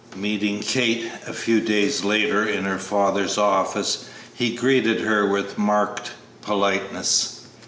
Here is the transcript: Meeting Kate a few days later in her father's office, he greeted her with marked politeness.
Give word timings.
Meeting 0.15 0.61
Kate 0.61 1.11
a 1.27 1.31
few 1.33 1.61
days 1.61 2.03
later 2.03 2.43
in 2.43 2.65
her 2.65 2.79
father's 2.79 3.37
office, 3.37 4.05
he 4.33 4.55
greeted 4.55 5.01
her 5.01 5.27
with 5.27 5.59
marked 5.59 6.09
politeness. 6.41 7.41